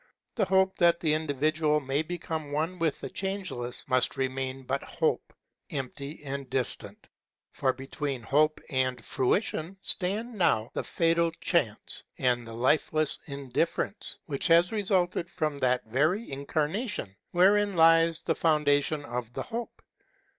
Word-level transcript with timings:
The 0.33 0.45
hope 0.45 0.79
that 0.79 0.99
the 0.99 1.13
individual 1.13 1.79
may 1.79 2.01
become 2.01 2.51
one 2.51 2.79
with 2.79 2.99
the 3.01 3.09
Changeless 3.11 3.87
must 3.87 4.17
remain 4.17 4.63
but 4.63 4.81
hope, 4.81 5.31
empty 5.69 6.23
and 6.23 6.49
distant; 6.49 7.07
for 7.51 7.71
between 7.71 8.23
hope 8.23 8.59
and 8.71 9.05
fruition 9.05 9.77
stand 9.83 10.33
now 10.33 10.71
the 10.73 10.83
fatal 10.83 11.29
chance 11.39 12.03
and 12.17 12.47
the 12.47 12.53
lifeless 12.55 13.19
indifference 13.27 14.17
which 14.25 14.47
have 14.47 14.71
resulted 14.71 15.29
from 15.29 15.59
that 15.59 15.85
very 15.85 16.25
incar 16.29 16.67
nation 16.67 17.15
wherein 17.29 17.75
lies 17.75 18.23
the 18.23 18.33
foundation 18.33 19.05
of 19.05 19.31
the 19.33 19.43
hope. 19.43 19.83